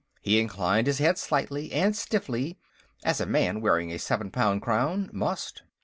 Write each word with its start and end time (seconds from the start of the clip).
He 0.23 0.39
inclined 0.39 0.87
his 0.87 0.97
head 0.97 1.19
slightly 1.19 1.71
and 1.71 1.95
stiffly, 1.95 2.57
as 3.03 3.21
a 3.21 3.27
man 3.27 3.61
wearing 3.61 3.91
a 3.91 3.99
seven 3.99 4.31
pound 4.31 4.63
crown 4.63 5.11
must. 5.13 5.61